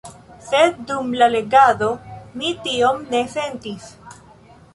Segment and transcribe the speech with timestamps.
[0.45, 1.91] Sed dum la legado
[2.41, 3.93] mi tion ne sentis.